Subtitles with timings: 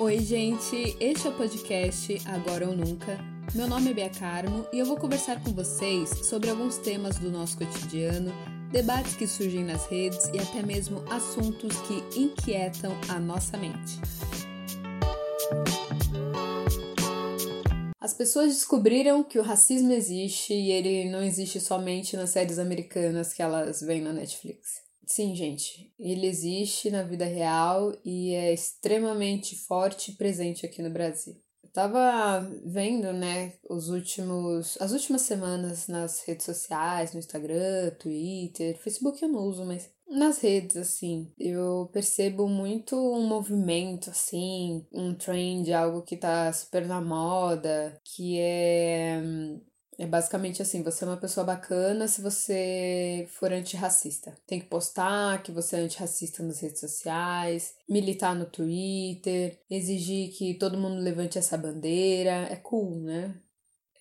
[0.00, 0.96] Oi, gente!
[0.98, 3.18] Este é o podcast Agora ou Nunca.
[3.54, 7.30] Meu nome é Bia Carmo e eu vou conversar com vocês sobre alguns temas do
[7.30, 8.32] nosso cotidiano,
[8.72, 14.00] debates que surgem nas redes e até mesmo assuntos que inquietam a nossa mente.
[18.00, 23.34] As pessoas descobriram que o racismo existe e ele não existe somente nas séries americanas
[23.34, 24.89] que elas veem na Netflix.
[25.12, 30.88] Sim, gente, ele existe na vida real e é extremamente forte e presente aqui no
[30.88, 31.34] Brasil.
[31.64, 38.78] Eu tava vendo, né, os últimos, as últimas semanas nas redes sociais, no Instagram, Twitter,
[38.78, 45.12] Facebook eu não uso, mas nas redes, assim, eu percebo muito um movimento, assim, um
[45.12, 49.20] trend, algo que tá super na moda, que é
[50.00, 54.34] é basicamente assim, você é uma pessoa bacana se você for antirracista.
[54.46, 60.54] Tem que postar que você é antirracista nas redes sociais, militar no Twitter, exigir que
[60.54, 62.48] todo mundo levante essa bandeira.
[62.50, 63.34] É cool, né?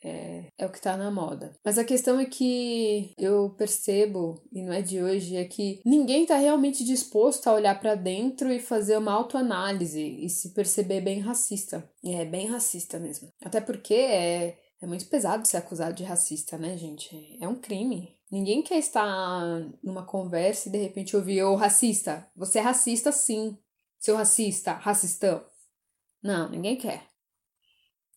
[0.02, 1.53] É, é o que tá na moda.
[1.66, 6.25] Mas a questão é que eu percebo, e não é de hoje, é que ninguém
[6.25, 11.20] tá realmente disposto a olhar para dentro e fazer uma autoanálise e se perceber bem
[11.20, 11.83] racista.
[12.02, 13.27] E é bem racista mesmo.
[13.44, 17.38] Até porque é é muito pesado ser acusado de racista, né, gente?
[17.41, 18.17] É um crime.
[18.31, 19.41] Ninguém quer estar
[19.83, 23.58] numa conversa e de repente ouvir, ô racista, você é racista sim,
[23.99, 25.44] seu racista, racistão.
[26.21, 27.09] Não, ninguém quer.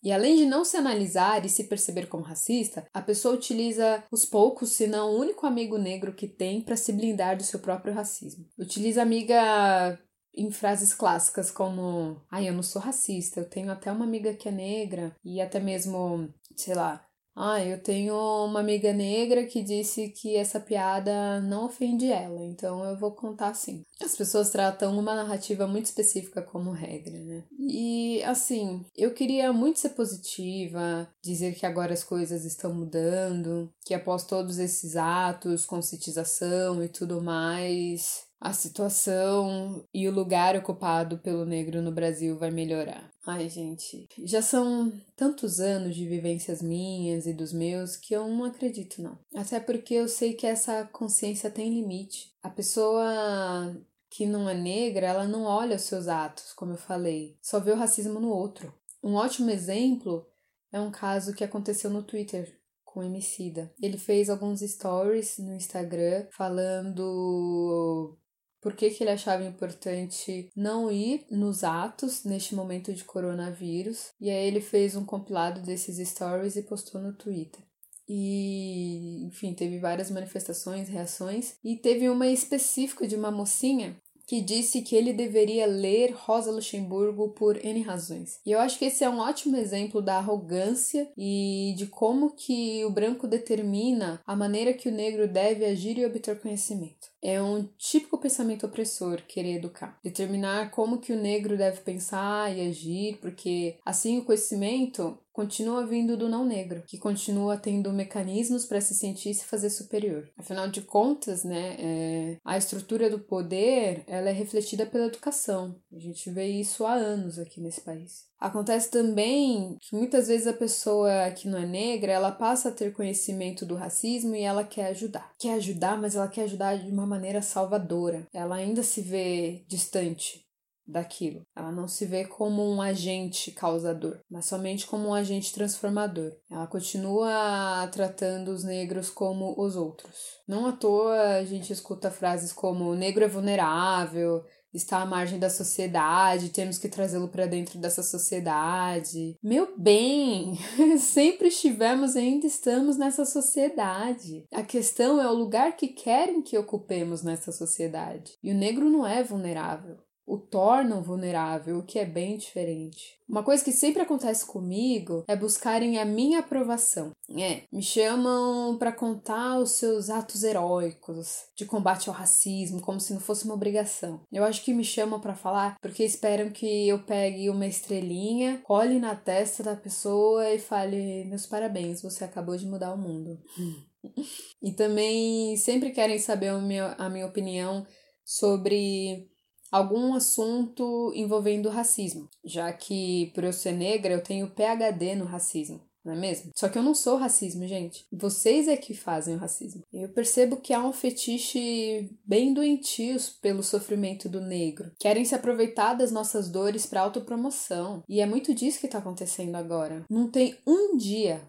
[0.02, 4.24] E além de não se analisar e se perceber como racista, a pessoa utiliza os
[4.24, 7.94] poucos, se não o único amigo negro que tem para se blindar do seu próprio
[7.94, 8.48] racismo.
[8.58, 9.98] Utiliza amiga
[10.34, 14.48] em frases clássicas como ai, eu não sou racista, eu tenho até uma amiga que
[14.48, 20.10] é negra, e até mesmo, sei lá, ah, eu tenho uma amiga negra que disse
[20.10, 23.84] que essa piada não ofende ela, então eu vou contar assim.
[24.02, 27.44] As pessoas tratam uma narrativa muito específica como regra, né?
[27.58, 33.94] E assim, eu queria muito ser positiva, dizer que agora as coisas estão mudando, que
[33.94, 41.44] após todos esses atos, conscientização e tudo mais, a situação e o lugar ocupado pelo
[41.44, 43.08] negro no Brasil vai melhorar.
[43.24, 48.44] Ai, gente, já são tantos anos de vivências minhas e dos meus que eu não
[48.44, 49.16] acredito, não.
[49.34, 52.32] Até porque eu sei que essa consciência tem limite.
[52.42, 53.76] A pessoa
[54.10, 57.70] que não é negra, ela não olha os seus atos, como eu falei, só vê
[57.70, 58.74] o racismo no outro.
[59.02, 60.26] Um ótimo exemplo
[60.72, 63.72] é um caso que aconteceu no Twitter com o Emicida.
[63.80, 68.18] Ele fez alguns stories no Instagram falando
[68.62, 74.12] por que, que ele achava importante não ir nos atos neste momento de coronavírus.
[74.20, 77.60] E aí ele fez um compilado desses stories e postou no Twitter.
[78.08, 84.82] E, enfim, teve várias manifestações, reações, e teve uma específica de uma mocinha que disse
[84.82, 88.38] que ele deveria ler Rosa Luxemburgo por N razões.
[88.44, 92.84] E eu acho que esse é um ótimo exemplo da arrogância e de como que
[92.84, 97.12] o branco determina a maneira que o negro deve agir e obter conhecimento.
[97.22, 102.68] É um típico pensamento opressor querer educar, determinar como que o negro deve pensar e
[102.68, 108.80] agir, porque assim o conhecimento continua vindo do não negro, que continua tendo mecanismos para
[108.80, 110.28] se sentir e se fazer superior.
[110.36, 115.76] Afinal de contas, né, é, a estrutura do poder ela é refletida pela educação.
[115.92, 118.30] A gente vê isso há anos aqui nesse país.
[118.38, 122.92] Acontece também que muitas vezes a pessoa que não é negra, ela passa a ter
[122.92, 125.32] conhecimento do racismo e ela quer ajudar.
[125.38, 128.26] Quer ajudar, mas ela quer ajudar de uma maneira salvadora.
[128.32, 130.44] Ela ainda se vê distante
[130.86, 131.46] daquilo.
[131.54, 136.32] Ela não se vê como um agente causador, mas somente como um agente transformador.
[136.50, 140.16] Ela continua tratando os negros como os outros.
[140.46, 144.44] Não à toa a gente escuta frases como o negro é vulnerável,
[144.74, 149.36] está à margem da sociedade, temos que trazê-lo para dentro dessa sociedade.
[149.42, 150.58] Meu bem,
[150.98, 154.46] sempre estivemos e ainda estamos nessa sociedade.
[154.52, 158.32] A questão é o lugar que querem que ocupemos nessa sociedade.
[158.42, 163.20] E o negro não é vulnerável o tornam vulnerável, o que é bem diferente.
[163.28, 167.12] Uma coisa que sempre acontece comigo é buscarem a minha aprovação.
[167.30, 173.12] É, me chamam para contar os seus atos heróicos de combate ao racismo, como se
[173.14, 174.20] não fosse uma obrigação.
[174.30, 178.98] Eu acho que me chamam para falar porque esperam que eu pegue uma estrelinha, cole
[178.98, 183.40] na testa da pessoa e fale: "Meus parabéns, você acabou de mudar o mundo".
[184.62, 187.86] e também sempre querem saber a minha, a minha opinião
[188.24, 189.31] sobre
[189.72, 195.80] algum assunto envolvendo racismo, já que por eu ser negra eu tenho PhD no racismo.
[196.04, 196.50] não é mesmo?
[196.54, 198.04] Só que eu não sou racismo, gente.
[198.12, 199.82] Vocês é que fazem o racismo.
[199.92, 204.90] Eu percebo que há um fetiche bem doentio pelo sofrimento do negro.
[204.98, 208.02] Querem se aproveitar das nossas dores para autopromoção.
[208.08, 210.04] E é muito disso que tá acontecendo agora.
[210.10, 211.40] Não tem um dia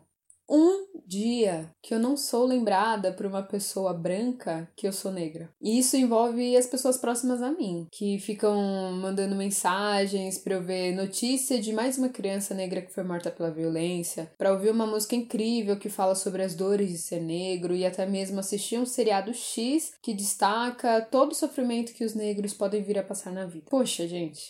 [0.54, 5.50] um dia que eu não sou lembrada por uma pessoa branca que eu sou negra.
[5.60, 8.56] E isso envolve as pessoas próximas a mim, que ficam
[8.94, 13.50] mandando mensagens para eu ver notícia de mais uma criança negra que foi morta pela
[13.50, 17.84] violência, para ouvir uma música incrível que fala sobre as dores de ser negro e
[17.86, 22.84] até mesmo assistir um seriado X que destaca todo o sofrimento que os negros podem
[22.84, 23.66] vir a passar na vida.
[23.70, 24.42] Poxa, gente,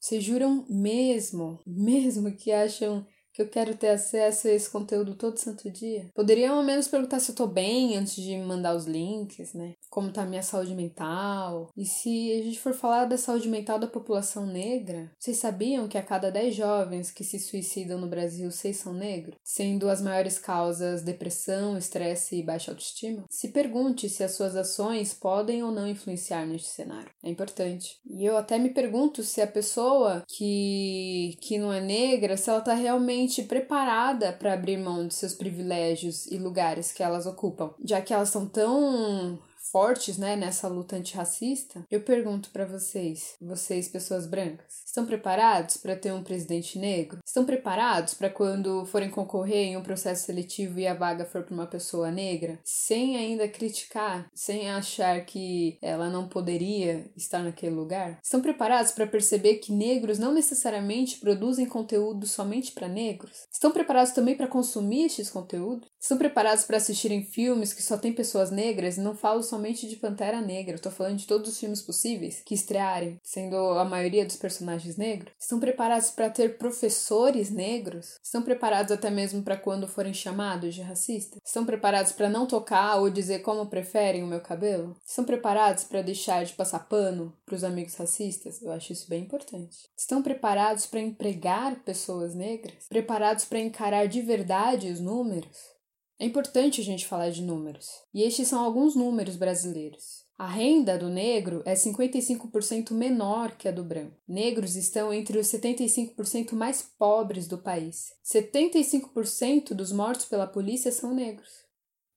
[0.00, 3.06] vocês juram mesmo, mesmo que acham
[3.36, 6.08] que eu quero ter acesso a esse conteúdo todo santo dia.
[6.14, 9.74] Poderia ao menos perguntar se eu tô bem antes de mandar os links, né?
[9.90, 11.68] Como tá a minha saúde mental.
[11.76, 15.98] E se a gente for falar da saúde mental da população negra, vocês sabiam que
[15.98, 19.36] a cada 10 jovens que se suicidam no Brasil, 6 são negros?
[19.44, 23.24] Sendo as maiores causas depressão, estresse e baixa autoestima?
[23.28, 27.10] Se pergunte se as suas ações podem ou não influenciar neste cenário.
[27.22, 27.98] É importante.
[28.08, 32.62] E eu até me pergunto se a pessoa que, que não é negra, se ela
[32.62, 38.00] tá realmente preparada para abrir mão de seus privilégios e lugares que elas ocupam, já
[38.00, 39.38] que elas são tão
[39.70, 45.96] fortes, né, nessa luta antirracista, eu pergunto para vocês, vocês pessoas brancas, estão preparados para
[45.96, 47.18] ter um presidente negro?
[47.24, 51.54] Estão preparados para quando forem concorrer em um processo seletivo e a vaga for para
[51.54, 58.18] uma pessoa negra, sem ainda criticar, sem achar que ela não poderia estar naquele lugar?
[58.22, 63.46] Estão preparados para perceber que negros não necessariamente produzem conteúdo somente para negros?
[63.52, 65.88] Estão preparados também para consumir estes conteúdos?
[66.00, 69.96] Estão preparados para assistirem filmes que só tem pessoas negras e não falo somente de
[69.96, 74.26] Pantera Negra, eu tô falando de todos os filmes possíveis que estrearem, sendo a maioria
[74.26, 75.32] dos personagens negros?
[75.40, 78.18] Estão preparados para ter professores negros?
[78.22, 81.38] Estão preparados até mesmo para quando forem chamados de racista?
[81.42, 84.94] Estão preparados para não tocar ou dizer como preferem o meu cabelo?
[85.06, 88.60] Estão preparados para deixar de passar pano para os amigos racistas?
[88.60, 89.88] Eu acho isso bem importante.
[89.96, 92.86] Estão preparados para empregar pessoas negras?
[92.90, 95.75] Preparados para encarar de verdade os números?
[96.18, 100.24] É importante a gente falar de números, e estes são alguns números brasileiros.
[100.38, 104.16] A renda do negro é 55% menor que a do branco.
[104.28, 108.12] Negros estão entre os 75% mais pobres do país.
[108.22, 111.64] 75% dos mortos pela polícia são negros.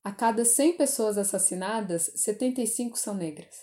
[0.04, 3.54] A cada 100 pessoas assassinadas, 75 são negras.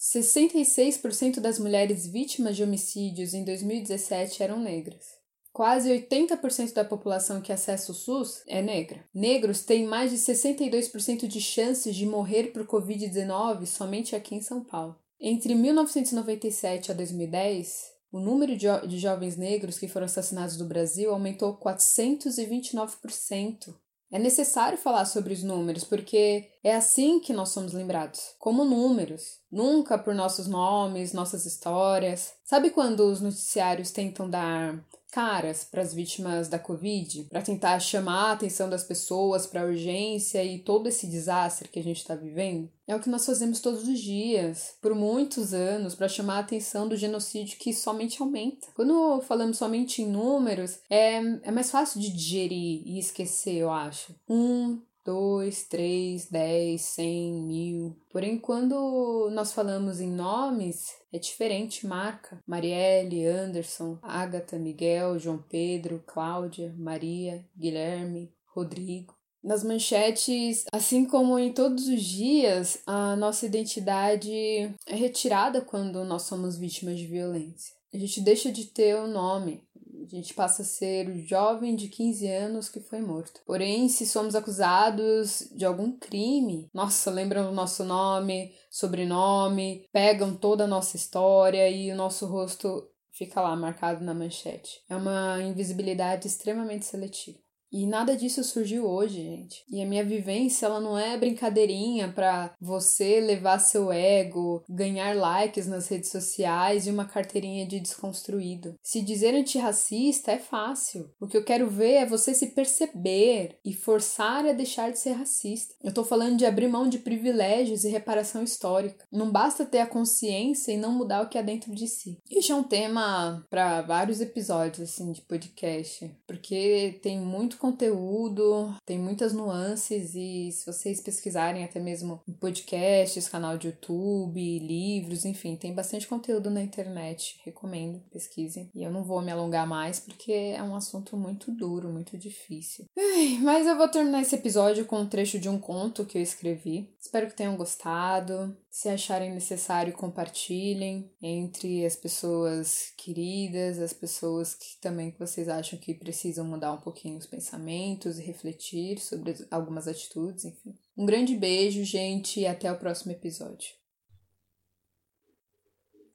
[0.00, 5.21] 66% das mulheres vítimas de homicídios em 2017 eram negras.
[5.52, 9.04] Quase 80% da população que acessa o SUS é negra.
[9.14, 14.64] Negros têm mais de 62% de chances de morrer por Covid-19 somente aqui em São
[14.64, 14.96] Paulo.
[15.20, 20.64] Entre 1997 a 2010, o número de, jo de jovens negros que foram assassinados no
[20.64, 23.74] Brasil aumentou 429%.
[24.10, 29.38] É necessário falar sobre os números, porque é assim que nós somos lembrados, como números,
[29.50, 32.34] nunca por nossos nomes, nossas histórias.
[32.44, 38.30] Sabe quando os noticiários tentam dar caras para as vítimas da Covid, para tentar chamar
[38.30, 42.14] a atenção das pessoas para a urgência e todo esse desastre que a gente está
[42.14, 42.70] vivendo.
[42.88, 46.88] É o que nós fazemos todos os dias, por muitos anos, para chamar a atenção
[46.88, 48.68] do genocídio que somente aumenta.
[48.74, 54.14] Quando falamos somente em números, é, é mais fácil de digerir e esquecer, eu acho.
[54.28, 57.96] Um, dois, três, dez, cem, mil.
[58.10, 62.38] Porém, quando nós falamos em nomes, é diferente marca.
[62.46, 69.14] Marielle, Anderson, Agatha, Miguel, João Pedro, Cláudia, Maria, Guilherme, Rodrigo.
[69.42, 76.22] Nas manchetes, assim como em todos os dias, a nossa identidade é retirada quando nós
[76.22, 77.74] somos vítimas de violência.
[77.92, 79.64] A gente deixa de ter o nome,
[80.04, 83.40] a gente passa a ser o jovem de 15 anos que foi morto.
[83.46, 90.64] Porém, se somos acusados de algum crime, nossa, lembram o nosso nome, sobrenome, pegam toda
[90.64, 94.82] a nossa história e o nosso rosto fica lá marcado na manchete.
[94.88, 97.38] É uma invisibilidade extremamente seletiva.
[97.72, 99.64] E nada disso surgiu hoje, gente.
[99.70, 105.66] E a minha vivência, ela não é brincadeirinha para você levar seu ego, ganhar likes
[105.66, 108.74] nas redes sociais e uma carteirinha de desconstruído.
[108.82, 111.10] Se dizer antirracista é fácil.
[111.18, 115.12] O que eu quero ver é você se perceber e forçar a deixar de ser
[115.12, 115.74] racista.
[115.82, 119.06] Eu tô falando de abrir mão de privilégios e reparação histórica.
[119.10, 122.18] Não basta ter a consciência e não mudar o que há dentro de si.
[122.30, 128.98] Isso é um tema para vários episódios assim de podcast, porque tem muito conteúdo, tem
[128.98, 135.72] muitas nuances e se vocês pesquisarem até mesmo podcasts, canal de YouTube, livros, enfim, tem
[135.72, 137.40] bastante conteúdo na internet.
[137.44, 138.68] Recomendo, pesquisem.
[138.74, 142.84] E eu não vou me alongar mais porque é um assunto muito duro, muito difícil.
[142.98, 146.22] Ai, mas eu vou terminar esse episódio com um trecho de um conto que eu
[146.22, 146.92] escrevi.
[147.00, 148.56] Espero que tenham gostado.
[148.72, 155.78] Se acharem necessário, compartilhem entre as pessoas queridas, as pessoas que também que vocês acham
[155.78, 160.74] que precisam mudar um pouquinho os pensamentos e refletir sobre algumas atitudes, enfim.
[160.96, 163.74] Um grande beijo, gente, e até o próximo episódio.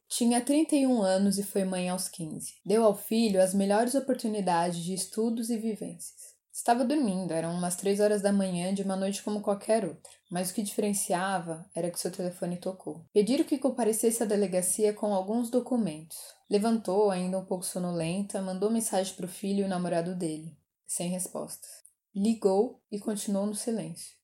[0.10, 2.56] Tinha 31 anos e foi mãe aos 15.
[2.66, 6.36] Deu ao filho as melhores oportunidades de estudos e vivências.
[6.52, 10.17] Estava dormindo, eram umas três horas da manhã de uma noite como qualquer outra.
[10.30, 13.06] Mas o que diferenciava era que seu telefone tocou.
[13.14, 16.18] Pediram que comparecesse à delegacia com alguns documentos.
[16.50, 21.10] Levantou, ainda um pouco sonolenta, mandou mensagem para o filho e o namorado dele, sem
[21.10, 21.70] respostas.
[22.14, 24.18] Ligou e continuou no silêncio.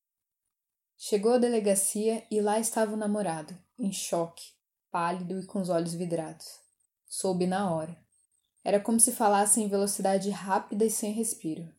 [0.98, 4.54] Chegou à delegacia e lá estava o namorado, em choque,
[4.92, 6.46] pálido e com os olhos vidrados.
[7.08, 7.98] Soube na hora.
[8.64, 11.70] Era como se falasse em velocidade rápida e sem respiro.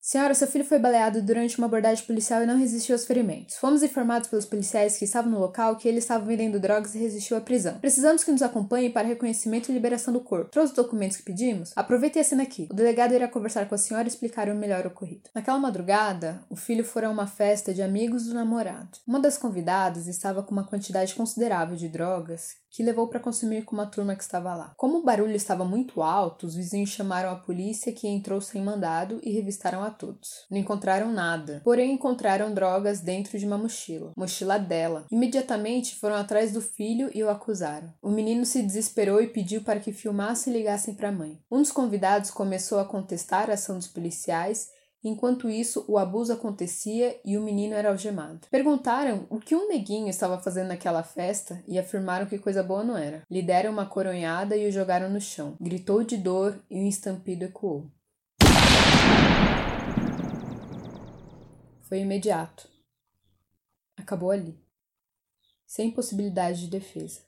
[0.00, 3.56] Senhora, seu filho foi baleado durante uma abordagem policial e não resistiu aos ferimentos.
[3.56, 7.36] Fomos informados pelos policiais que estavam no local que ele estava vendendo drogas e resistiu
[7.36, 7.78] à prisão.
[7.78, 10.50] Precisamos que nos acompanhe para reconhecimento e liberação do corpo.
[10.50, 11.72] Trouxe os documentos que pedimos?
[11.76, 12.68] Aproveite a cena aqui.
[12.70, 15.28] O delegado irá conversar com a senhora e explicar o melhor ocorrido.
[15.34, 18.98] Naquela madrugada, o filho foi a uma festa de amigos do namorado.
[19.06, 23.74] Uma das convidadas estava com uma quantidade considerável de drogas que levou para consumir com
[23.74, 24.72] uma turma que estava lá.
[24.76, 29.18] Como o barulho estava muito alto, os vizinhos chamaram a polícia que entrou sem mandado
[29.22, 30.46] e revistaram a todos.
[30.50, 35.06] Não encontraram nada, porém encontraram drogas dentro de uma mochila, mochila dela.
[35.10, 37.92] Imediatamente foram atrás do filho e o acusaram.
[38.02, 41.38] O menino se desesperou e pediu para que filmassem e ligassem para a mãe.
[41.50, 44.68] Um dos convidados começou a contestar a ação dos policiais
[45.02, 48.46] Enquanto isso, o abuso acontecia e o menino era algemado.
[48.50, 52.96] Perguntaram o que um neguinho estava fazendo naquela festa e afirmaram que coisa boa não
[52.96, 53.22] era.
[53.30, 55.56] Lhe deram uma coronhada e o jogaram no chão.
[55.60, 57.86] Gritou de dor e um estampido ecoou.
[61.88, 62.68] Foi imediato.
[63.96, 64.62] Acabou ali.
[65.66, 67.22] Sem possibilidade de defesa.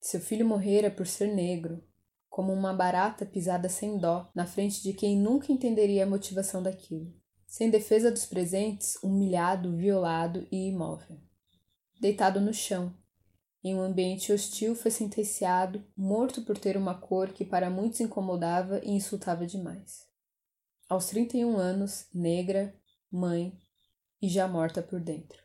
[0.00, 1.84] Seu filho morrera por ser negro,
[2.30, 7.14] como uma barata pisada sem dó na frente de quem nunca entenderia a motivação daquilo.
[7.46, 11.20] Sem defesa dos presentes, humilhado, violado e imóvel.
[12.00, 12.96] Deitado no chão,
[13.62, 18.80] em um ambiente hostil, foi sentenciado, morto por ter uma cor que para muitos incomodava
[18.82, 20.10] e insultava demais.
[20.88, 22.74] Aos 31 anos, negra,
[23.12, 23.52] mãe
[24.22, 25.41] e já morta por dentro.